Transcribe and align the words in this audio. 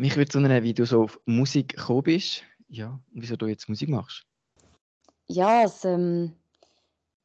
mich 0.00 0.16
würde 0.16 0.32
wundern, 0.34 0.62
wie 0.62 0.72
du 0.72 0.86
so 0.86 1.02
auf 1.02 1.20
Musik 1.26 1.76
gekommen 1.76 2.04
bist. 2.04 2.42
Ja, 2.68 2.98
und 3.14 3.22
wieso 3.22 3.36
du 3.36 3.46
jetzt 3.46 3.68
Musik 3.68 3.90
machst. 3.90 4.24
Ja, 5.26 5.60
als 5.60 5.84
ähm, 5.84 6.32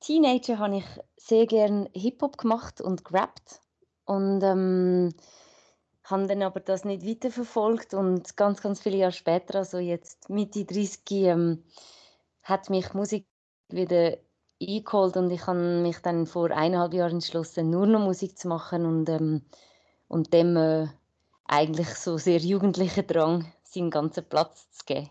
Teenager 0.01 0.59
habe 0.59 0.77
ich 0.77 0.85
sehr 1.15 1.45
gerne 1.45 1.89
Hip-Hop 1.93 2.37
gemacht 2.37 2.81
und 2.81 3.05
gerappt. 3.05 3.61
Und 4.03 4.43
ähm, 4.43 5.13
habe 6.03 6.27
dann 6.27 6.43
aber 6.43 6.59
das 6.59 6.83
nicht 6.83 7.05
weiterverfolgt. 7.07 7.93
Und 7.93 8.35
ganz, 8.35 8.61
ganz 8.61 8.81
viele 8.81 8.97
Jahre 8.97 9.13
später, 9.13 9.59
also 9.59 9.77
jetzt 9.77 10.29
Mitte 10.29 10.65
30, 10.65 10.99
ähm, 11.11 11.63
hat 12.43 12.69
mich 12.69 12.93
Musik 12.93 13.25
wieder 13.69 14.17
eingeholt 14.61 15.15
und 15.15 15.31
ich 15.31 15.47
habe 15.47 15.81
mich 15.81 15.99
dann 15.99 16.27
vor 16.27 16.51
eineinhalb 16.51 16.93
Jahren 16.93 17.13
entschlossen, 17.13 17.69
nur 17.69 17.87
noch 17.87 18.01
Musik 18.01 18.37
zu 18.37 18.47
machen 18.49 18.85
und, 18.85 19.09
ähm, 19.09 19.43
und 20.07 20.33
dem 20.33 20.55
äh, 20.57 20.87
eigentlich 21.45 21.89
so 21.89 22.17
sehr 22.17 22.39
jugendlichen 22.39 23.07
Drang 23.07 23.51
seinen 23.63 23.91
ganzen 23.91 24.27
Platz 24.27 24.69
zu 24.71 24.85
geben. 24.85 25.09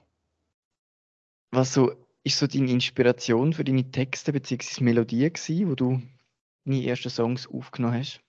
Was 1.50 1.72
so, 1.72 1.92
ist 2.24 2.38
so 2.38 2.46
deine 2.46 2.70
Inspiration 2.70 3.52
für 3.52 3.64
deine 3.64 3.90
Texte 3.90 4.32
bzw. 4.32 4.82
Melodien 4.82 5.32
gewesen, 5.32 5.70
wo 5.70 5.74
du 5.74 6.02
deine 6.64 6.84
ersten 6.84 7.10
Songs 7.10 7.48
aufgenommen 7.48 8.00
hast? 8.00 8.20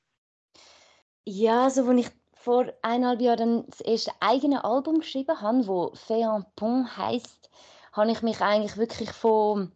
Ja, 1.25 1.63
also 1.63 1.87
als 1.87 1.99
ich 1.99 2.11
vor 2.33 2.71
eineinhalb 2.83 3.21
Jahren 3.21 3.65
das 3.67 3.81
erste 3.81 4.11
eigene 4.19 4.63
Album 4.63 4.99
geschrieben 4.99 5.41
habe, 5.41 5.65
wo 5.65 5.93
un 6.09 6.45
Pont 6.55 6.97
heisst, 6.97 7.49
habe 7.93 8.11
ich 8.11 8.21
mich 8.21 8.41
eigentlich 8.41 8.77
wirklich 8.77 9.11
von 9.11 9.71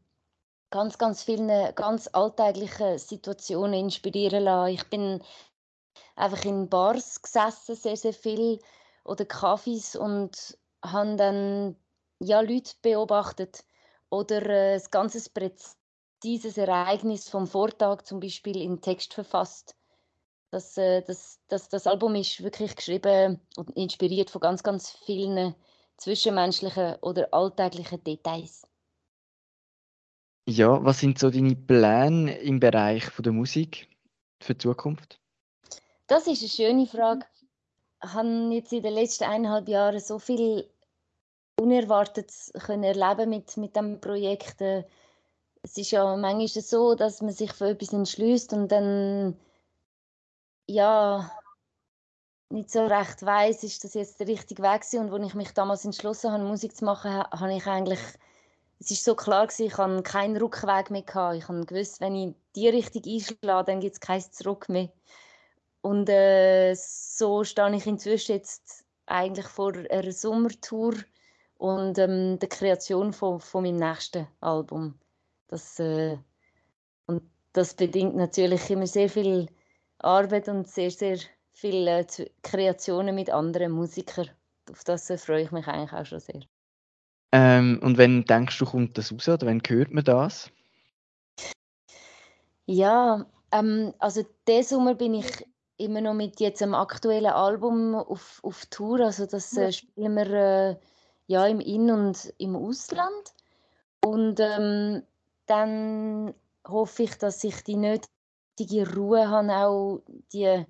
ganz, 0.70 1.00
ganz 1.00 1.24
vielen 1.24 1.74
ganz 1.74 2.08
alltäglichen 2.14 3.00
Situationen 3.00 3.86
inspirieren 3.86 4.44
lassen. 4.44 4.74
Ich 4.76 4.84
bin 4.90 5.24
einfach 6.20 6.44
in 6.46 6.70
Bars 6.70 7.22
gesessen, 7.22 7.76
sehr, 7.76 7.98
sehr 7.98 8.14
viel, 8.14 8.60
oder 9.04 9.26
Cafés 9.26 9.98
und 9.98 10.58
habe 10.84 11.16
dann 11.16 11.76
ja, 12.20 12.42
Leute 12.42 12.74
beobachtet 12.82 13.64
oder 14.10 14.46
äh, 14.46 14.76
ein 14.76 14.82
ganzes 14.92 15.30
präzises 15.30 16.58
Ereignis 16.58 17.30
vom 17.30 17.48
Vortag 17.48 18.04
zum 18.04 18.20
Beispiel 18.20 18.58
in 18.62 18.82
Text 18.82 19.14
verfasst. 19.14 19.76
Das, 20.52 20.78
äh, 20.78 21.02
das, 21.02 21.40
das, 21.48 21.70
das 21.70 21.88
Album 21.88 22.16
ist 22.16 22.44
wirklich 22.44 22.76
geschrieben 22.76 23.40
und 23.58 23.70
inspiriert 23.72 24.30
von 24.30 24.42
ganz, 24.42 24.64
ganz 24.64 24.92
vielen 25.06 25.56
zwischenmenschlichen 25.98 26.96
oder 27.02 27.34
alltäglichen 27.34 28.04
Details. 28.04 28.68
Ja, 30.48 30.84
was 30.84 31.00
sind 31.00 31.20
so 31.20 31.30
deine 31.30 31.56
Pläne 31.56 32.40
im 32.40 32.60
Bereich 32.60 33.06
von 33.06 33.24
der 33.24 33.34
Musik 33.34 33.88
für 34.42 34.56
die 34.56 34.60
Zukunft? 34.60 35.19
Das 36.10 36.26
ist 36.26 36.42
eine 36.42 36.50
schöne 36.50 36.88
Frage. 36.88 37.24
Ich 38.04 38.14
habe 38.14 38.50
jetzt 38.52 38.74
in 38.74 38.82
den 38.82 38.96
letzten 38.96 39.26
eineinhalb 39.26 39.70
Jahren 39.70 40.00
so 40.00 40.18
viel 40.18 40.68
Unerwartetes 41.56 42.52
können 42.66 42.84
erleben 42.84 43.30
mit, 43.30 43.56
mit 43.58 43.76
diesem 43.76 44.02
Projekt. 44.02 44.60
Äh, 44.60 44.86
es 45.62 45.78
ist 45.78 45.92
ja 45.92 46.16
manchmal 46.16 46.64
so, 46.64 46.96
dass 46.96 47.22
man 47.22 47.32
sich 47.32 47.54
für 47.54 47.70
etwas 47.70 47.94
entschließt 47.94 48.54
und 48.54 48.70
dann 48.70 49.38
ja 50.66 51.30
nicht 52.50 52.72
so 52.72 52.88
recht 52.88 53.24
weiß, 53.24 53.64
ist 53.64 53.84
das 53.84 53.94
jetzt 53.94 54.20
der 54.20 54.30
richtige 54.30 54.64
Weg 54.64 54.82
gewesen. 54.82 55.02
Und 55.02 55.14
als 55.14 55.28
ich 55.28 55.36
mich 55.36 55.54
damals 55.54 55.86
entschlossen 55.86 56.32
habe, 56.32 56.44
Musik 56.44 56.76
zu 56.76 56.86
machen, 56.86 57.22
habe 57.22 57.54
ich 57.54 57.68
eigentlich 57.68 58.00
es 58.80 58.90
ist 58.90 59.04
so 59.06 59.14
klar 59.14 59.46
gewesen, 59.46 59.68
ich 59.68 59.78
habe 59.78 60.02
keinen 60.02 60.38
Rückweg 60.38 60.90
mehr 60.90 61.04
gehabt. 61.04 61.36
Ich 61.36 61.48
habe 61.48 61.66
gewusst, 61.66 62.02
wenn 62.02 62.16
ich 62.16 62.36
die 62.56 62.70
Richtung 62.70 63.04
einschlage, 63.06 63.72
dann 63.72 63.80
gibt 63.80 63.94
es 63.94 64.00
kein 64.00 64.22
Zurück 64.32 64.70
mehr. 64.70 64.90
Und 65.82 66.10
äh, 66.10 66.74
so 66.76 67.44
stehe 67.44 67.76
ich 67.76 67.88
inzwischen 67.88 68.34
jetzt 68.34 68.86
eigentlich 69.06 69.48
vor 69.48 69.74
einer 69.74 70.12
Sommertour 70.12 70.94
und 71.58 71.98
ähm, 71.98 72.40
der 72.40 72.50
Kreation 72.50 73.14
von, 73.14 73.40
von 73.40 73.64
meinem 73.64 73.78
nächsten 73.78 74.28
Album. 74.42 75.00
Das, 75.48 75.80
äh, 75.80 76.18
und 77.06 77.24
das 77.54 77.74
bedingt 77.74 78.16
natürlich 78.16 78.70
immer 78.70 78.88
sehr 78.88 79.10
viel 79.10 79.48
Arbeit 80.00 80.48
und 80.48 80.68
sehr, 80.68 80.92
sehr 80.92 81.18
viele 81.52 82.00
äh, 82.00 82.30
Kreationen 82.44 83.16
mit 83.16 83.30
anderen 83.30 83.72
Musikern. 83.72 84.30
Auf 84.70 84.84
das 84.84 85.10
äh, 85.10 85.18
freue 85.18 85.44
ich 85.44 85.52
mich 85.52 85.68
eigentlich 85.68 85.94
auch 85.94 86.06
schon 86.06 86.20
sehr. 86.20 86.42
Ähm, 87.32 87.80
und 87.84 87.98
wenn 87.98 88.26
denkst 88.26 88.58
du, 88.60 88.66
kommt 88.66 88.98
das 88.98 89.12
raus 89.12 89.28
oder 89.28 89.48
wann 89.48 89.62
hört 89.68 89.92
man 89.92 90.04
das? 90.04 90.52
Ja, 92.66 93.26
ähm, 93.52 93.94
also 94.00 94.24
diesen 94.48 94.64
Sommer 94.64 94.96
bin 94.96 95.16
ich 95.16 95.46
immer 95.80 96.02
noch 96.02 96.14
mit 96.14 96.40
jetzt 96.40 96.62
einem 96.62 96.76
aktuellen 96.76 97.32
Album 97.32 97.96
auf, 97.96 98.40
auf 98.44 98.66
Tour. 98.68 99.00
Also 99.00 99.26
das 99.26 99.56
äh, 99.58 99.72
spielen 99.72 100.16
wir 100.16 100.32
äh, 100.32 100.76
ja 101.28 101.48
im 101.48 101.60
In- 101.60 101.90
und 101.90 102.34
im 102.38 102.56
Ausland. 102.56 103.34
Und 104.06 104.40
ähm, 104.40 105.04
dann 105.46 106.34
hoffe 106.68 107.04
ich, 107.04 107.18
dass 107.18 107.44
ich 107.44 107.64
die 107.64 107.78
nötige 107.78 108.96
Ruhe 108.96 109.30
habe, 109.30 109.56
auch 109.56 110.02
die, 110.34 110.66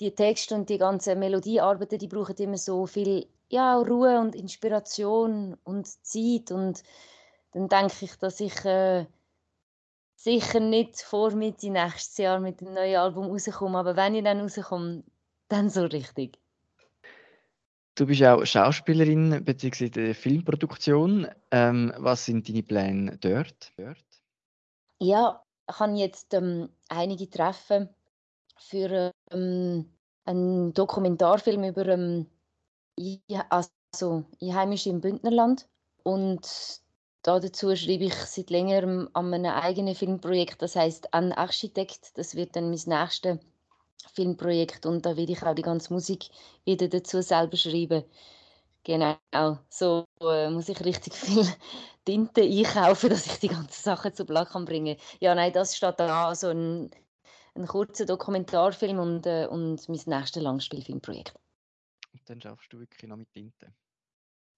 die 0.00 0.14
Texte 0.14 0.54
und 0.54 0.68
die 0.68 0.78
ganzen 0.78 1.18
Melodiearbeiten, 1.18 1.98
die 1.98 2.08
brauchen 2.08 2.36
immer 2.36 2.58
so 2.58 2.86
viel 2.86 3.26
ja, 3.48 3.76
Ruhe 3.76 4.20
und 4.20 4.34
Inspiration 4.36 5.56
und 5.64 5.86
Zeit. 6.04 6.52
Und 6.52 6.82
dann 7.52 7.68
denke 7.68 8.04
ich, 8.04 8.16
dass 8.16 8.38
ich 8.40 8.64
äh, 8.64 9.06
sicher 10.22 10.60
nicht 10.60 11.00
vor 11.00 11.30
Mitte 11.34 11.70
nächstes 11.70 12.18
Jahr 12.18 12.40
mit 12.40 12.60
dem 12.60 12.74
neuen 12.74 12.96
Album 12.96 13.30
rauskomme. 13.30 13.78
Aber 13.78 13.96
wenn 13.96 14.14
ich 14.14 14.24
dann 14.24 14.40
rauskomme, 14.40 15.02
dann 15.48 15.70
so 15.70 15.84
richtig. 15.84 16.38
Du 17.94 18.06
bist 18.06 18.22
auch 18.22 18.44
Schauspielerin 18.44 19.44
bzw. 19.44 20.14
Filmproduktion. 20.14 21.26
Ähm, 21.50 21.92
was 21.96 22.24
sind 22.24 22.48
deine 22.48 22.62
Pläne 22.62 23.18
dort? 23.18 23.72
Ja, 25.00 25.42
ich 25.68 25.78
habe 25.78 25.92
jetzt 25.94 26.34
ähm, 26.34 26.68
einige 26.88 27.28
Treffen 27.28 27.88
für 28.58 29.12
ähm, 29.30 29.90
einen 30.24 30.74
Dokumentarfilm 30.74 31.64
über 31.64 31.86
ähm, 31.86 32.26
also 33.48 34.24
einheimisch 34.40 34.86
im 34.86 35.00
Bündnerland 35.00 35.66
und 36.02 36.82
dazu 37.38 37.76
schreibe 37.76 38.04
ich 38.04 38.14
seit 38.14 38.50
längerem 38.50 39.08
an 39.12 39.32
einem 39.32 39.52
eigenen 39.52 39.94
Filmprojekt, 39.94 40.62
das 40.62 40.74
heißt 40.74 41.12
An 41.12 41.32
Architekt. 41.32 42.16
Das 42.18 42.34
wird 42.34 42.56
dann 42.56 42.70
mein 42.70 42.80
nächstes 42.86 43.38
Filmprojekt 44.14 44.86
und 44.86 45.04
da 45.04 45.16
werde 45.16 45.32
ich 45.32 45.42
auch 45.42 45.54
die 45.54 45.62
ganze 45.62 45.92
Musik 45.92 46.30
wieder 46.64 46.88
dazu 46.88 47.20
selber 47.22 47.56
schreiben. 47.56 48.04
Genau, 48.84 49.18
so 49.68 50.06
äh, 50.22 50.48
muss 50.50 50.70
ich 50.70 50.82
richtig 50.84 51.14
viel 51.16 51.46
Tinte 52.04 52.42
einkaufen, 52.42 53.10
dass 53.10 53.26
ich 53.26 53.38
die 53.38 53.48
ganzen 53.48 53.82
Sachen 53.82 54.14
zu 54.14 54.24
Blatt 54.24 54.50
kann 54.50 54.64
bringen. 54.64 54.96
Ja, 55.20 55.34
nein, 55.34 55.52
das 55.52 55.76
steht 55.76 56.00
da 56.00 56.28
also 56.28 56.48
ein, 56.48 56.90
ein 57.54 57.66
kurzer 57.66 58.06
Dokumentarfilm 58.06 58.98
und, 58.98 59.26
äh, 59.26 59.46
und 59.46 59.86
mein 59.88 60.00
nächstes 60.06 60.42
Langspielfilmprojekt. 60.42 61.34
Und 62.12 62.28
dann 62.28 62.40
schaffst 62.40 62.72
du 62.72 62.78
wirklich 62.78 63.08
noch 63.08 63.18
mit 63.18 63.30
Tinte. 63.32 63.74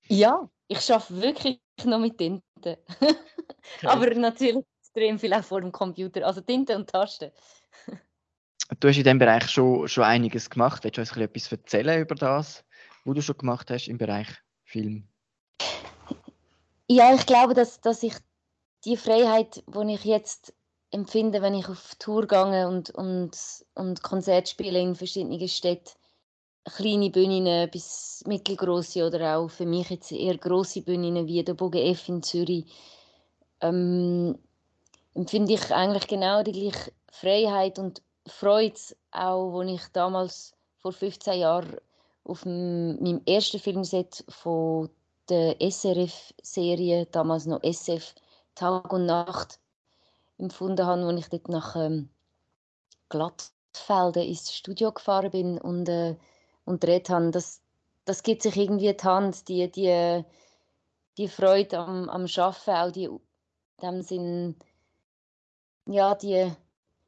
Ja, 0.08 0.48
ich 0.68 0.80
schaffe 0.80 1.20
wirklich 1.20 1.60
noch 1.84 1.98
mit 1.98 2.18
Tinte. 2.18 2.78
okay. 3.00 3.16
Aber 3.82 4.14
natürlich 4.14 4.64
extrem 4.80 5.18
viel 5.18 5.32
auch 5.32 5.44
vor 5.44 5.60
dem 5.60 5.72
Computer. 5.72 6.26
Also 6.26 6.40
Tinte 6.40 6.76
und 6.76 6.90
Tasten. 6.90 7.30
du 8.80 8.88
hast 8.88 8.96
in 8.96 9.04
diesem 9.04 9.18
Bereich 9.18 9.48
schon, 9.48 9.88
schon 9.88 10.04
einiges 10.04 10.50
gemacht. 10.50 10.84
Willst 10.84 10.96
du 10.96 11.00
uns 11.00 11.16
etwas 11.16 11.52
erzählen 11.52 12.00
über 12.00 12.14
das, 12.14 12.64
was 13.04 13.14
du 13.14 13.22
schon 13.22 13.38
gemacht 13.38 13.70
hast 13.70 13.88
im 13.88 13.98
Bereich 13.98 14.28
Film? 14.64 15.08
Ja, 16.88 17.14
ich 17.14 17.24
glaube, 17.26 17.54
dass, 17.54 17.80
dass 17.80 18.02
ich 18.02 18.14
die 18.84 18.96
Freiheit, 18.96 19.62
die 19.66 19.94
ich 19.94 20.04
jetzt 20.04 20.54
empfinde, 20.90 21.40
wenn 21.40 21.54
ich 21.54 21.68
auf 21.68 21.94
Tour 21.98 22.26
gehe 22.26 22.68
und, 22.68 22.90
und, 22.90 23.64
und 23.74 24.02
Konzert 24.02 24.48
spiele 24.48 24.78
in 24.78 24.94
verschiedenen 24.94 25.48
Städten, 25.48 25.90
kleine 26.64 27.10
Bühnen 27.10 27.70
bis 27.70 28.22
mittelgroße 28.26 29.06
oder 29.06 29.38
auch 29.38 29.48
für 29.48 29.66
mich 29.66 29.90
jetzt 29.90 30.12
eher 30.12 30.38
große 30.38 30.82
Bühnen 30.82 31.26
wie 31.26 31.42
der 31.42 31.54
Bogen 31.54 31.78
F 31.78 32.08
in 32.08 32.22
Zürich, 32.22 32.66
ähm, 33.60 34.38
empfinde 35.14 35.54
ich 35.54 35.70
eigentlich 35.72 36.06
genau 36.06 36.42
die 36.42 36.52
gleiche 36.52 36.92
Freiheit 37.10 37.78
und 37.78 38.02
Freude, 38.26 38.78
auch 39.10 39.60
als 39.60 39.70
ich 39.70 39.88
damals 39.92 40.54
vor 40.78 40.92
15 40.92 41.40
Jahren 41.40 41.76
auf 42.24 42.44
meinem 42.44 43.20
ersten 43.26 43.58
Filmset 43.58 44.24
von 44.28 44.88
der 45.28 45.60
SRF-Serie, 45.60 47.06
damals 47.06 47.46
noch 47.46 47.62
SF, 47.62 48.14
Tag 48.54 48.92
und 48.92 49.06
Nacht, 49.06 49.58
empfunden 50.38 50.86
habe, 50.86 51.02
als 51.02 51.20
ich 51.20 51.28
dort 51.28 51.48
nach 51.48 51.76
ähm, 51.76 52.08
Glattfelden 53.08 54.22
ins 54.22 54.52
Studio 54.52 54.92
gefahren 54.92 55.30
bin 55.30 55.58
und 55.58 55.88
äh, 55.88 56.16
und 56.64 56.80
gedreht 56.80 57.10
haben, 57.10 57.32
das, 57.32 57.62
das 58.04 58.22
gibt 58.22 58.42
sich 58.42 58.56
irgendwie 58.56 58.92
die 58.92 59.04
Hand, 59.04 59.48
die, 59.48 59.70
die, 59.70 60.24
die 61.18 61.28
Freude 61.28 61.78
am, 61.78 62.08
am 62.08 62.26
Arbeiten, 62.36 62.70
auch 62.70 62.90
die, 62.90 63.10
dem 63.82 64.02
Sinn, 64.02 64.56
ja, 65.86 66.14
die 66.14 66.52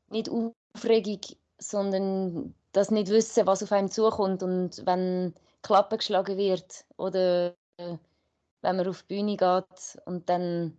nicht 0.09 0.31
Aufregung, 0.31 1.21
sondern 1.59 2.55
das 2.73 2.91
nicht 2.91 3.09
wissen, 3.09 3.47
was 3.47 3.63
auf 3.63 3.73
einem 3.73 3.91
zukommt 3.91 4.43
und 4.43 4.85
wenn 4.85 5.35
Klappe 5.63 5.99
geschlagen 5.99 6.37
wird 6.37 6.85
oder 6.97 7.55
wenn 7.77 8.77
man 8.77 8.89
auf 8.89 9.03
die 9.03 9.15
Bühne 9.15 9.37
geht 9.37 10.03
und 10.07 10.29
dann 10.29 10.77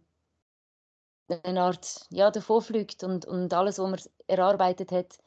eine 1.43 1.61
Art 1.61 2.05
ja, 2.09 2.29
davonfliegt 2.29 3.03
und, 3.03 3.25
und 3.25 3.53
alles, 3.53 3.79
was 3.79 3.89
man 3.89 3.99
erarbeitet 4.27 4.91
hat, 4.91 5.17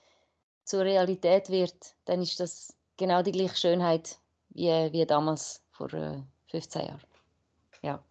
zur 0.65 0.83
Realität 0.83 1.49
wird, 1.49 1.97
dann 2.05 2.23
ist 2.23 2.39
das 2.41 2.77
genau 2.99 3.23
die 3.23 3.33
gleiche 3.33 3.57
Schönheit 3.57 4.19
wie, 4.51 4.69
wie 4.93 5.07
damals 5.07 5.63
vor 5.71 5.93
äh, 5.95 6.21
15 6.51 6.83
Jahren. 6.83 7.01
Ja, 7.83 8.03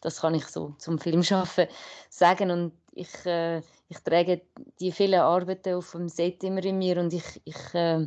das 0.00 0.20
kann 0.20 0.34
ich 0.34 0.46
so 0.46 0.74
zum 0.78 0.98
Filmschaffen 0.98 1.66
sagen 2.08 2.50
und 2.50 2.72
ich, 2.92 3.26
äh, 3.26 3.58
ich 3.88 3.98
trage 4.04 4.40
die 4.80 4.92
vielen 4.92 5.20
Arbeiten 5.20 5.74
auf 5.74 5.92
dem 5.92 6.08
Set 6.08 6.42
immer 6.44 6.64
in 6.64 6.78
mir 6.78 6.98
und 6.98 7.12
ich, 7.12 7.42
ich, 7.44 7.74
äh, 7.74 8.06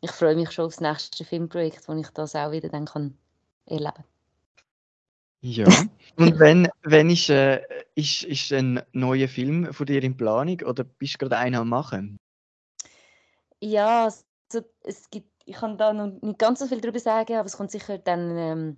ich 0.00 0.10
freue 0.10 0.34
mich 0.34 0.50
schon 0.50 0.66
aufs 0.66 0.80
nächste 0.80 1.24
Filmprojekt, 1.24 1.88
wo 1.88 1.92
ich 1.94 2.08
das 2.08 2.34
auch 2.34 2.50
wieder 2.50 2.68
dann 2.68 2.86
kann 2.86 3.16
erleben 3.66 3.92
kann. 3.94 4.04
Ja. 5.40 5.66
Und 6.16 6.38
wenn, 6.38 6.68
wenn 6.84 7.10
ist, 7.10 7.28
äh, 7.28 7.60
ist, 7.94 8.22
ist 8.22 8.52
ein 8.52 8.80
neuer 8.92 9.28
Film 9.28 9.72
von 9.74 9.84
dir 9.84 10.02
in 10.02 10.16
Planung 10.16 10.60
oder 10.62 10.84
bist 10.84 11.14
du 11.14 11.18
gerade 11.18 11.36
einen 11.36 11.56
am 11.56 11.68
machen? 11.68 12.16
Ja, 13.60 14.04
also 14.04 14.24
es 14.84 15.10
gibt, 15.10 15.33
ich 15.44 15.56
kann 15.56 15.78
da 15.78 15.92
noch 15.92 16.20
nicht 16.22 16.38
ganz 16.38 16.60
so 16.60 16.66
viel 16.66 16.80
darüber 16.80 16.98
sagen, 16.98 17.34
aber 17.34 17.46
es 17.46 17.56
kommt 17.56 17.70
sicher 17.70 17.98
dann 17.98 18.36
ähm, 18.36 18.76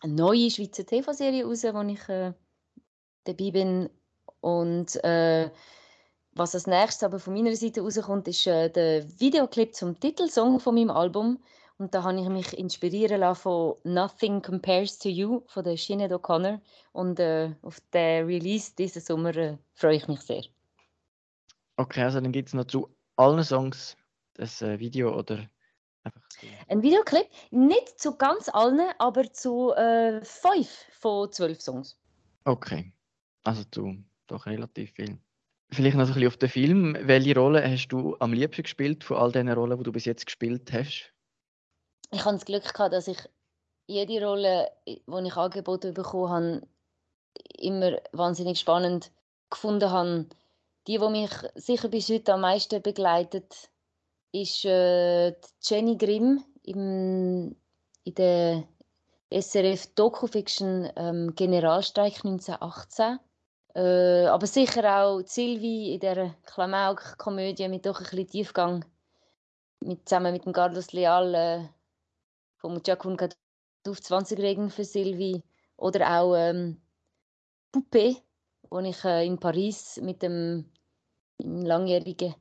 eine 0.00 0.12
neue 0.14 0.50
Schweizer 0.50 0.86
TV-Serie 0.86 1.44
raus, 1.44 1.64
wo 1.64 1.82
ich 1.82 2.08
äh, 2.08 2.32
dabei 3.24 3.50
bin. 3.50 3.90
Und 4.40 5.02
äh, 5.04 5.50
was 6.32 6.54
als 6.54 6.66
nächstes 6.66 7.02
aber 7.02 7.18
von 7.18 7.34
meiner 7.34 7.56
Seite 7.56 7.80
rauskommt, 7.80 8.28
ist 8.28 8.46
äh, 8.46 8.70
der 8.70 9.04
Videoclip 9.20 9.74
zum 9.74 9.98
Titelsong 9.98 10.60
von 10.60 10.74
meinem 10.74 10.90
Album. 10.90 11.42
Und 11.78 11.94
da 11.94 12.04
habe 12.04 12.20
ich 12.20 12.28
mich 12.28 12.56
inspirieren 12.56 13.20
lassen 13.20 13.42
von 13.42 13.74
Nothing 13.84 14.40
Compares 14.40 14.98
to 14.98 15.08
You 15.08 15.42
von 15.46 15.64
der 15.64 15.76
Sinead 15.76 16.12
O'Connor. 16.12 16.60
Und 16.92 17.18
äh, 17.20 17.54
auf 17.62 17.80
den 17.92 18.26
Release 18.26 18.74
diesen 18.74 19.02
Sommer 19.02 19.36
äh, 19.36 19.58
freue 19.74 19.96
ich 19.96 20.08
mich 20.08 20.20
sehr. 20.20 20.44
Okay, 21.76 22.02
also 22.02 22.20
dann 22.20 22.32
gibt 22.32 22.48
es 22.48 22.54
noch 22.54 22.66
zu 22.66 22.88
allen 23.16 23.44
Songs 23.44 23.96
das 24.34 24.62
äh, 24.62 24.78
Video 24.78 25.14
oder 25.18 25.48
einfach 26.06 26.22
so. 26.30 26.46
Ein 26.68 26.82
Videoclip, 26.82 27.26
nicht 27.50 28.00
zu 28.00 28.16
ganz 28.16 28.48
allen, 28.48 28.88
aber 28.98 29.32
zu 29.32 29.72
äh, 29.72 30.24
fünf 30.24 30.68
von 30.92 31.30
zwölf 31.32 31.60
Songs. 31.60 31.98
Okay, 32.44 32.92
also 33.44 33.64
zu 33.64 33.96
doch 34.26 34.46
relativ 34.46 34.92
viel. 34.92 35.18
Vielleicht 35.70 35.96
noch 35.96 36.04
ein 36.04 36.12
bisschen 36.12 36.28
auf 36.28 36.36
den 36.36 36.48
Film. 36.48 36.96
Welche 37.00 37.34
Rolle 37.34 37.68
hast 37.68 37.88
du 37.88 38.16
am 38.20 38.32
liebsten 38.32 38.62
gespielt 38.62 39.02
von 39.02 39.16
all 39.16 39.32
den 39.32 39.48
Rollen, 39.48 39.76
die 39.78 39.84
du 39.84 39.92
bis 39.92 40.04
jetzt 40.04 40.26
gespielt 40.26 40.72
hast? 40.72 41.12
Ich 42.12 42.24
hatte 42.24 42.36
das 42.36 42.44
Glück, 42.44 42.72
gehabt, 42.72 42.92
dass 42.92 43.08
ich 43.08 43.18
jede 43.88 44.24
Rolle, 44.24 44.70
die 44.86 45.02
ich 45.06 45.36
angeboten 45.36 45.92
bekommen 45.92 46.30
habe, 46.30 46.68
immer 47.58 47.98
wahnsinnig 48.12 48.60
spannend 48.60 49.10
gefunden 49.50 49.90
habe. 49.90 50.26
Die, 50.86 50.98
die 50.98 51.08
mich 51.08 51.30
sicher 51.56 51.88
bis 51.88 52.08
heute 52.08 52.34
am 52.34 52.42
meisten 52.42 52.80
begleitet, 52.80 53.70
ist 54.32 54.64
äh, 54.64 55.34
Jenny 55.62 55.96
Grimm 55.96 56.44
im, 56.62 57.56
in 58.04 58.14
der 58.14 58.64
SRF 59.30 59.94
Docufiction 59.94 60.90
ähm, 60.96 61.34
Generalstreik 61.34 62.24
1918. 62.24 63.18
Äh, 63.74 64.26
aber 64.26 64.46
sicher 64.46 65.02
auch 65.02 65.20
Sylvie 65.26 65.94
in 65.94 66.00
der 66.00 66.34
Klamauk-Komödie 66.44 67.68
mit 67.68 67.84
doch 67.86 67.98
ein 67.98 68.04
bisschen 68.04 68.28
Tiefgang. 68.28 68.84
Mit, 69.80 70.08
zusammen 70.08 70.32
mit 70.32 70.46
dem 70.46 70.52
Carlos 70.52 70.92
Leal 70.92 71.34
äh, 71.34 71.68
vom 72.56 72.80
Jacun 72.84 73.18
auf 73.86 74.00
20 74.00 74.38
Regen 74.38 74.70
für 74.70 74.84
Sylvie. 74.84 75.42
Oder 75.76 76.20
auch 76.20 76.34
ähm, 76.34 76.80
Poupée, 77.72 78.16
wo 78.70 78.78
ich 78.78 79.04
äh, 79.04 79.26
in 79.26 79.38
Paris 79.38 80.00
mit 80.02 80.22
dem 80.22 80.70
langjährigen 81.38 82.34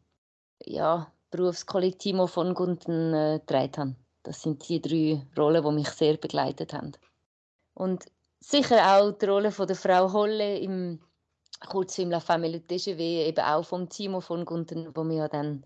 ja, 0.64 1.12
Berufskolleg 1.36 2.00
Timo 2.00 2.28
von 2.28 2.54
Gunten 2.54 3.14
äh, 3.14 3.40
gedreht 3.40 3.78
habe. 3.78 3.96
Das 4.24 4.42
sind 4.42 4.68
die 4.68 4.82
drei 4.82 5.26
Rollen, 5.38 5.64
die 5.64 5.72
mich 5.72 5.90
sehr 5.90 6.18
begleitet 6.18 6.74
haben. 6.74 6.94
Und 7.74 8.06
sicher 8.40 8.98
auch 8.98 9.12
die 9.12 9.26
Rolle 9.26 9.52
von 9.52 9.68
der 9.68 9.76
Frau 9.76 10.12
Holle 10.14 10.58
im 10.60 11.00
Kurzfilm 11.68 12.12
La 12.12 12.20
Famille 12.20 12.60
Déjeuner, 12.60 13.28
eben 13.28 13.44
auch 13.44 13.64
vom 13.64 13.90
Timo 13.90 14.22
von 14.22 14.46
Gunten, 14.46 14.96
wo 14.96 15.04
wir 15.04 15.16
ja 15.16 15.28
dann 15.28 15.66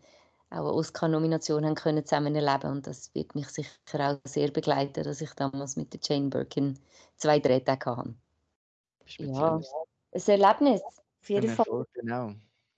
auch 0.50 0.58
eine 0.58 0.74
Oscar-Nomination 0.74 1.66
haben 1.66 1.76
können 1.76 2.06
zusammen 2.06 2.36
erleben 2.36 2.72
und 2.72 2.88
das 2.88 3.14
wird 3.14 3.36
mich 3.36 3.48
sicher 3.50 3.70
auch 3.96 4.20
sehr 4.24 4.50
begleiten, 4.52 5.04
dass 5.04 5.22
ich 5.22 5.32
damals 5.34 5.76
mit 5.76 5.94
der 5.94 6.00
Jane 6.04 6.30
Birkin 6.30 6.80
zwei 7.18 7.40
Drehtage 7.40 7.96
hatte. 7.96 8.16
Ja, 9.18 9.56
ein 10.12 10.22
Erlebnis, 10.26 10.82
auf 10.82 11.30
jeden 11.30 11.50
Fall. 11.50 11.86
Genau. 11.94 12.34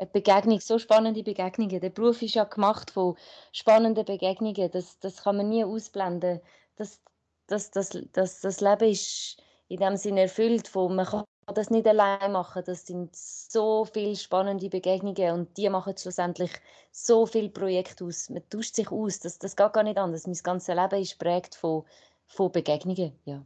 Begegnung, 0.06 0.59
so 0.59 0.80
spannende 0.80 1.24
Begegnungen. 1.24 1.80
Der 1.80 1.89
Beruf 1.89 2.21
ist 2.21 2.36
ja 2.36 2.44
gemacht 2.44 2.92
von 2.92 3.15
spannenden 3.51 4.06
Begegnungen, 4.06 4.71
das, 4.71 5.00
das 5.00 5.24
kann 5.24 5.38
man 5.38 5.50
nie 5.50 5.63
ausblenden. 5.63 6.42
Das, 6.75 7.01
das, 7.48 7.71
das, 7.71 7.98
das, 8.13 8.42
das 8.42 8.62
Leben 8.62 8.89
ist 8.89 9.38
in 9.68 9.80
dem 9.80 9.98
Sinne 9.98 10.21
erfüllt, 10.21 10.68
von 10.68 10.95
man 10.95 11.06
kann 11.06 11.24
das 11.53 11.69
nicht 11.69 11.88
allein 11.88 12.31
machen. 12.31 12.63
Das 12.65 12.86
sind 12.86 13.15
so 13.15 13.86
viele 13.86 14.15
spannende 14.15 14.69
Begegnungen 14.69 15.31
und 15.33 15.57
die 15.57 15.69
machen 15.69 15.98
schlussendlich 15.98 16.51
so 16.92 17.25
viele 17.25 17.50
Projekte 17.50 18.06
aus. 18.06 18.30
Man 18.30 18.48
tauscht 18.50 18.75
sich 18.75 18.92
aus, 18.92 19.19
das, 19.19 19.39
das 19.39 19.56
geht 19.56 19.74
gar 19.74 19.83
nicht 19.83 19.98
anders. 19.98 20.27
Mein 20.27 20.38
ganzes 20.44 20.75
Leben 20.75 21.01
ist 21.01 21.19
prägt 21.19 21.56
von, 21.56 21.83
von 22.25 22.51
Begegnungen. 22.51 23.18
Ja. 23.25 23.44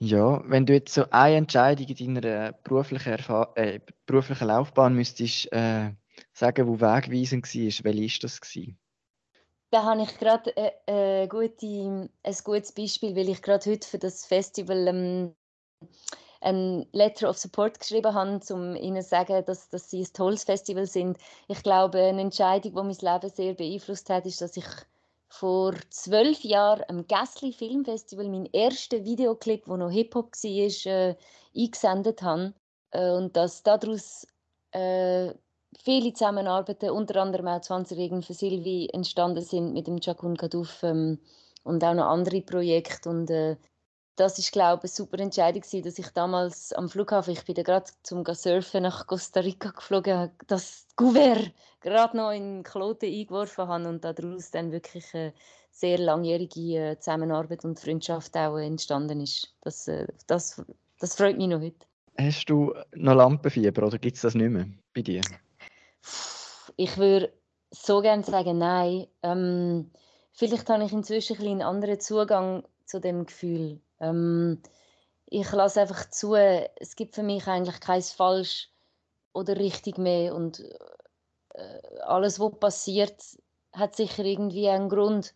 Ja, 0.00 0.42
wenn 0.48 0.66
du 0.66 0.74
jetzt 0.74 0.94
so 0.94 1.04
eine 1.10 1.36
Entscheidung 1.36 1.86
in 1.86 2.14
deiner 2.14 2.52
beruflichen, 2.52 3.10
Erfa 3.10 3.52
äh, 3.56 3.80
beruflichen 4.06 4.48
Laufbahn 4.48 4.94
müsstest 4.94 5.52
äh, 5.52 5.90
sagen, 6.32 6.66
wo 6.68 6.80
wegweisend 6.80 7.44
war, 7.44 7.84
welche 7.84 8.12
war 8.12 8.18
das? 8.22 8.40
Gewesen? 8.40 8.78
Da 9.70 9.84
habe 9.84 10.02
ich 10.02 10.18
gerade 10.18 10.56
äh, 10.56 10.72
äh, 10.86 11.22
ein 11.22 11.28
gutes 11.28 12.72
Beispiel, 12.72 13.14
weil 13.14 13.28
ich 13.28 13.42
gerade 13.42 13.70
heute 13.70 13.86
für 13.86 13.98
das 13.98 14.24
Festival 14.24 14.86
ähm, 14.86 15.34
ein 16.40 16.86
Letter 16.92 17.28
of 17.28 17.36
Support 17.36 17.80
geschrieben 17.80 18.14
haben, 18.14 18.40
um 18.50 18.76
ihnen 18.76 19.02
zu 19.02 19.08
sagen, 19.08 19.44
dass, 19.44 19.68
dass 19.68 19.90
sie 19.90 20.02
ein 20.02 20.12
tolles 20.12 20.44
Festival 20.44 20.86
sind. 20.86 21.18
Ich 21.48 21.62
glaube, 21.62 21.98
eine 21.98 22.22
Entscheidung, 22.22 22.72
die 22.72 22.82
mein 22.82 23.14
Leben 23.14 23.34
sehr 23.34 23.54
beeinflusst 23.54 24.08
hat, 24.08 24.24
ist, 24.24 24.40
dass 24.40 24.56
ich 24.56 24.66
vor 25.28 25.74
zwölf 25.90 26.42
Jahren 26.42 26.84
am 26.88 27.06
Gassli 27.06 27.52
Filmfestival 27.52 28.28
meinen 28.28 28.52
ersten 28.52 29.04
Videoclip, 29.04 29.66
der 29.66 29.76
noch 29.76 29.90
Hip-Hop 29.90 30.32
war, 30.32 30.92
äh, 30.92 31.16
eingesendet 31.56 32.22
habe. 32.22 32.54
Äh, 32.90 33.10
und 33.10 33.36
dass 33.36 33.62
daraus 33.62 34.26
äh, 34.72 35.32
viele 35.82 36.12
Zusammenarbeiten, 36.12 36.90
unter 36.90 37.20
anderem 37.20 37.48
auch 37.48 37.60
20 37.60 37.98
Regeln 37.98 38.22
für 38.22 38.34
Silvi, 38.34 38.88
entstanden 38.92 39.42
sind 39.42 39.72
mit 39.74 39.86
dem 39.86 40.00
Chakun 40.00 40.36
Kadouf 40.36 40.82
ähm, 40.82 41.18
und 41.62 41.84
auch 41.84 41.94
noch 41.94 42.06
andere 42.06 42.40
Projekte. 42.40 43.10
Und 43.10 43.30
äh, 43.30 43.56
das 44.18 44.38
ist 44.38 44.52
glaube 44.52 44.86
ich 44.86 44.90
eine 44.90 44.96
super 44.96 45.18
Entscheidung 45.20 45.62
gewesen, 45.62 45.84
dass 45.84 45.98
ich 45.98 46.08
damals 46.08 46.72
am 46.72 46.88
Flughafen, 46.88 47.32
ich 47.32 47.44
bin 47.44 47.54
da 47.54 47.62
gerade 47.62 47.90
zum 48.02 48.24
Surfen 48.24 48.82
nach 48.82 49.06
Costa 49.06 49.40
Rica 49.40 49.70
geflogen, 49.70 50.30
das 50.46 50.86
Gouverne 50.96 51.52
gerade 51.80 52.16
noch 52.16 52.32
in 52.32 52.64
Kloten 52.64 53.08
eingeworfen 53.08 53.68
habe 53.68 53.88
und 53.88 54.04
daraus 54.04 54.50
dann 54.50 54.72
wirklich 54.72 55.14
eine 55.14 55.32
sehr 55.70 55.98
langjährige 55.98 56.90
äh, 56.90 56.98
Zusammenarbeit 56.98 57.64
und 57.64 57.78
Freundschaft 57.78 58.36
auch 58.36 58.56
entstanden 58.58 59.20
ist. 59.20 59.54
Das, 59.60 59.86
äh, 59.86 60.08
das, 60.26 60.62
das 60.98 61.14
freut 61.14 61.38
mich 61.38 61.46
noch 61.46 61.60
heute. 61.60 61.86
Hast 62.20 62.46
du 62.46 62.74
noch 62.96 63.14
Lampenfieber 63.14 63.86
oder 63.86 63.98
gibt 63.98 64.16
es 64.16 64.22
das 64.22 64.34
nicht 64.34 64.50
mehr 64.50 64.66
bei 64.92 65.02
dir? 65.02 65.20
Ich 66.76 66.96
würde 66.96 67.32
so 67.70 68.00
gerne 68.00 68.24
sagen, 68.24 68.58
nein. 68.58 69.06
Ähm, 69.22 69.90
vielleicht 70.32 70.68
habe 70.68 70.84
ich 70.84 70.92
inzwischen 70.92 71.36
ein 71.38 71.46
einen 71.46 71.62
anderen 71.62 72.00
Zugang 72.00 72.64
zu 72.84 73.00
dem 73.00 73.26
Gefühl. 73.26 73.80
Ähm, 74.00 74.62
ich 75.26 75.50
lasse 75.52 75.80
einfach 75.80 76.08
zu, 76.10 76.34
es 76.34 76.96
gibt 76.96 77.14
für 77.14 77.22
mich 77.22 77.46
eigentlich 77.46 77.80
kein 77.80 78.02
falsch 78.02 78.70
oder 79.32 79.56
richtig 79.56 79.98
mehr 79.98 80.34
und 80.34 80.60
äh, 81.54 82.00
alles, 82.00 82.40
was 82.40 82.58
passiert, 82.58 83.22
hat 83.72 83.96
sicher 83.96 84.24
irgendwie 84.24 84.68
einen 84.68 84.88
Grund. 84.88 85.34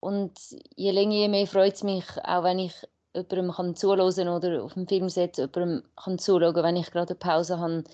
Und 0.00 0.38
je 0.76 0.90
länger, 0.90 1.14
je 1.14 1.28
mehr 1.28 1.46
freut 1.46 1.74
es 1.74 1.82
mich, 1.82 2.04
auch 2.22 2.44
wenn 2.44 2.58
ich 2.58 2.74
jemandem 3.14 3.52
kann 3.52 3.74
zuhören 3.74 4.28
oder 4.28 4.62
auf 4.62 4.74
dem 4.74 4.86
Filmset 4.86 5.38
jemandem 5.38 5.82
kann 5.96 6.18
zuschauen, 6.18 6.62
wenn 6.62 6.76
ich 6.76 6.90
gerade 6.90 7.14
eine 7.14 7.18
Pause 7.18 7.58
habe. 7.58 7.84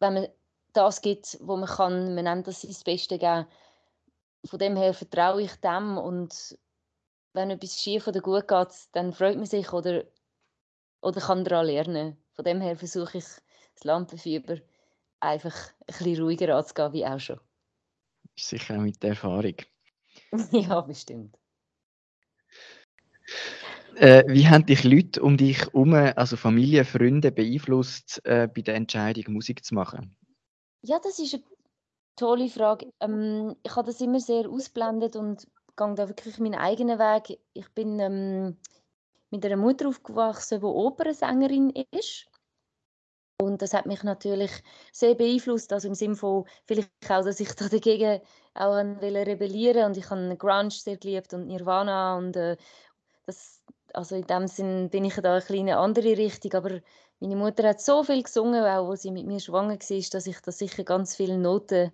Wenn 0.00 0.14
man 0.14 0.28
das 0.72 1.02
gibt, 1.02 1.38
wo 1.40 1.56
man 1.56 1.68
kann, 1.68 2.14
man 2.14 2.24
nennt 2.24 2.46
das 2.46 2.62
das 2.62 2.82
Beste 2.82 3.18
geben. 3.18 3.46
Von 4.44 4.58
dem 4.58 4.76
her 4.76 4.92
vertraue 4.92 5.42
ich 5.42 5.54
dem 5.60 5.96
und 5.98 6.58
wenn 7.34 7.50
etwas 7.50 7.80
schief 7.80 8.06
oder 8.06 8.20
gut 8.20 8.48
geht, 8.48 8.68
dann 8.92 9.12
freut 9.12 9.36
man 9.36 9.46
sich 9.46 9.72
oder, 9.72 10.04
oder 11.02 11.20
kann 11.20 11.44
daran 11.44 11.66
lernen. 11.66 12.16
Von 12.32 12.44
dem 12.44 12.60
her 12.60 12.76
versuche 12.76 13.18
ich, 13.18 13.24
das 13.74 13.84
Lampenfieber 13.84 14.58
einfach 15.20 15.54
ein 15.54 15.86
bisschen 15.86 16.22
ruhiger 16.22 16.56
anzugehen, 16.56 16.92
wie 16.92 17.06
auch 17.06 17.20
schon. 17.20 17.40
Sicher 18.36 18.76
auch 18.76 18.80
mit 18.80 19.02
der 19.02 19.10
Erfahrung. 19.10 19.56
ja, 20.52 20.80
bestimmt. 20.80 21.36
Äh, 23.96 24.24
wie 24.26 24.48
haben 24.48 24.66
dich 24.66 24.82
Leute 24.84 25.22
um 25.22 25.36
dich 25.36 25.60
herum, 25.60 25.94
also 25.94 26.36
Familie, 26.36 26.84
Freunde, 26.84 27.30
beeinflusst, 27.30 28.20
äh, 28.24 28.48
bei 28.52 28.62
der 28.62 28.74
Entscheidung, 28.74 29.34
Musik 29.34 29.64
zu 29.64 29.74
machen? 29.74 30.16
Ja, 30.82 30.98
das 31.02 31.18
ist 31.18 31.34
eine 31.34 31.44
tolle 32.16 32.48
Frage. 32.48 32.92
Ähm, 33.00 33.54
ich 33.62 33.74
habe 33.74 33.86
das 33.86 34.00
immer 34.00 34.20
sehr 34.20 34.48
ausblendet 34.48 35.16
und 35.16 35.46
gehe 35.76 35.94
da 35.94 36.08
wirklich 36.08 36.38
meinen 36.38 36.54
eigenen 36.54 36.98
Weg. 36.98 37.40
Ich 37.52 37.68
bin 37.70 37.98
ähm, 38.00 38.56
mit 39.30 39.44
einer 39.44 39.56
Mutter 39.56 39.88
aufgewachsen, 39.88 40.60
die 40.60 40.66
Opernsängerin 40.66 41.70
ist. 41.90 42.26
Und 43.40 43.62
das 43.62 43.74
hat 43.74 43.86
mich 43.86 44.02
natürlich 44.04 44.52
sehr 44.92 45.14
beeinflusst, 45.14 45.72
also 45.72 45.88
im 45.88 45.94
Sinne 45.94 46.14
von 46.14 46.44
vielleicht 46.66 46.88
auch, 47.08 47.24
dass 47.24 47.40
ich 47.40 47.52
da 47.54 47.68
dagegen 47.68 48.20
auch 48.54 48.74
rebellieren 48.76 49.86
und 49.86 49.96
ich 49.96 50.08
habe 50.08 50.36
Grunge 50.36 50.70
sehr 50.70 50.96
geliebt 50.96 51.34
und 51.34 51.48
Nirvana 51.48 52.16
und 52.16 52.36
äh, 52.36 52.56
das, 53.26 53.60
also 53.92 54.14
in 54.14 54.26
dem 54.26 54.46
Sinn 54.46 54.88
bin 54.88 55.04
ich 55.04 55.14
da 55.16 55.32
eine 55.32 55.42
kleine 55.42 55.78
andere 55.78 56.16
Richtung, 56.16 56.54
aber 56.54 56.80
meine 57.18 57.36
Mutter 57.36 57.68
hat 57.68 57.80
so 57.80 58.04
viel 58.04 58.22
gesungen, 58.22 58.62
auch 58.64 58.88
als 58.88 59.02
sie 59.02 59.10
mit 59.10 59.26
mir 59.26 59.40
schwanger 59.40 59.78
war, 59.80 60.10
dass 60.12 60.26
ich 60.26 60.40
da 60.40 60.52
sicher 60.52 60.84
ganz 60.84 61.16
viele 61.16 61.36
Noten, 61.36 61.92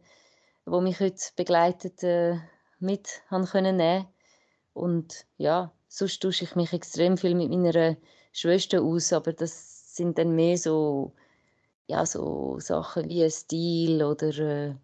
die 0.67 0.81
mich 0.81 1.01
heute 1.01 1.23
begleiten, 1.37 1.97
äh, 2.07 2.39
mit 2.81 3.23
können 3.51 3.77
nehmen 3.77 4.07
und 4.73 5.27
ja, 5.37 5.73
sonst 5.89 6.23
tausche 6.23 6.45
ich 6.45 6.57
mich 6.57 6.73
extrem 6.73 7.17
viel 7.17 7.35
mit 7.35 7.51
meiner 7.51 7.97
Schwester 8.33 8.83
aus, 8.83 9.13
aber 9.13 9.33
das 9.33 9.97
sind 9.97 10.19
dann 10.19 10.35
mehr 10.35 10.57
so 10.57 11.13
ja, 11.91 12.07
so 12.07 12.59
Sachen 12.61 13.09
wie 13.09 13.25
ein 13.25 13.31
Stil 13.31 14.03
oder 14.03 14.39
äh, 14.39 14.75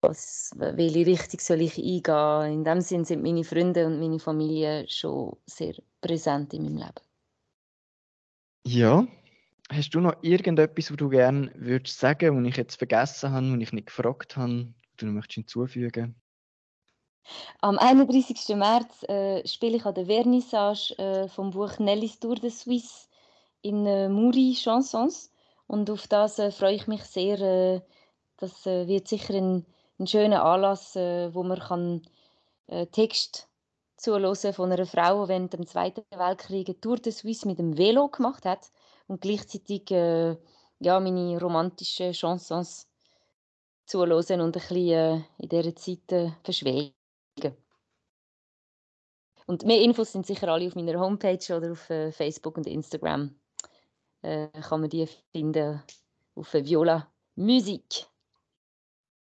was, 0.00 0.54
welche 0.56 1.06
Richtung 1.06 1.40
soll 1.40 1.60
ich 1.60 1.76
eingehen. 1.76 2.52
In 2.52 2.64
dem 2.64 2.80
Sinn 2.80 3.04
sind 3.04 3.22
meine 3.22 3.44
Freunde 3.44 3.86
und 3.86 3.98
meine 3.98 4.20
Familie 4.20 4.86
schon 4.88 5.36
sehr 5.46 5.74
präsent 6.00 6.54
in 6.54 6.62
meinem 6.62 6.76
Leben. 6.76 7.06
Ja. 8.64 9.06
Hast 9.72 9.90
du 9.94 10.00
noch 10.00 10.16
irgendetwas, 10.22 10.90
was 10.90 10.96
du 10.96 11.08
gerne 11.08 11.52
würdest 11.54 11.98
sagen, 11.98 12.36
was 12.36 12.48
ich 12.48 12.56
jetzt 12.56 12.76
vergessen 12.76 13.30
habe, 13.30 13.52
was 13.52 13.60
ich 13.60 13.72
nicht 13.72 13.86
gefragt 13.86 14.36
habe, 14.36 14.68
was 14.68 14.96
du 14.96 15.06
noch 15.06 15.12
möchtest 15.12 15.34
hinzufügen 15.34 16.14
Am 17.60 17.78
31. 17.78 18.56
März 18.56 19.02
äh, 19.04 19.46
spiele 19.46 19.76
ich 19.76 19.84
an 19.84 19.94
der 19.94 20.06
Vernissage 20.06 20.94
äh, 20.98 21.28
vom 21.28 21.50
Buch 21.50 21.78
Nelly's 21.78 22.18
Tour 22.18 22.36
de 22.36 22.50
Suisse 22.50 23.08
in 23.62 23.86
äh, 23.86 24.08
Muri 24.08 24.54
Chansons. 24.54 25.30
Und 25.66 25.90
auf 25.90 26.08
das 26.08 26.38
äh, 26.38 26.50
freue 26.50 26.74
ich 26.74 26.86
mich 26.86 27.04
sehr. 27.04 27.40
Äh, 27.40 27.80
das 28.38 28.66
äh, 28.66 28.88
wird 28.88 29.08
sicher 29.08 29.34
ein, 29.34 29.66
ein 29.98 30.06
schöner 30.06 30.44
Anlass, 30.44 30.96
äh, 30.96 31.34
wo 31.34 31.42
man 31.42 31.58
kann, 31.58 32.02
Text 32.92 33.48
zuhören 33.96 34.52
von 34.52 34.70
einer 34.70 34.86
Frau, 34.86 35.24
die 35.24 35.30
während 35.30 35.52
dem 35.52 35.66
Zweiten 35.66 36.04
Weltkrieg 36.16 36.68
eine 36.68 36.80
Tour 36.80 36.98
de 36.98 37.10
Suisse 37.12 37.44
mit 37.48 37.58
dem 37.58 37.76
Velo 37.76 38.06
gemacht 38.06 38.44
hat 38.44 38.70
und 39.08 39.20
gleichzeitig 39.20 39.90
ja, 39.90 40.36
meine 41.00 41.40
romantischen 41.40 42.12
Chansons 42.12 42.86
zuhören 43.86 44.40
und 44.40 44.50
ein 44.50 44.52
bisschen 44.52 45.24
in 45.38 45.48
dieser 45.48 45.74
Zeit 45.74 46.32
verschwelgen. 46.44 46.99
Und 49.46 49.64
mehr 49.64 49.80
Infos 49.80 50.12
sind 50.12 50.26
sicher 50.26 50.48
alle 50.48 50.66
auf 50.66 50.76
meiner 50.76 51.00
Homepage 51.00 51.56
oder 51.56 51.72
auf 51.72 51.90
äh, 51.90 52.12
Facebook 52.12 52.56
und 52.56 52.66
Instagram 52.66 53.34
äh, 54.22 54.48
kann 54.48 54.80
man 54.80 54.90
die 54.90 55.06
finden 55.32 55.82
auf 56.34 56.54
Viola 56.54 57.10
Musik. 57.34 58.06